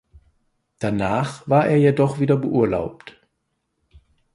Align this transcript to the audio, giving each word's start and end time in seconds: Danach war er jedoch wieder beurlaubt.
Danach 0.79 1.47
war 1.47 1.67
er 1.67 1.77
jedoch 1.77 2.19
wieder 2.19 2.35
beurlaubt. 2.35 3.21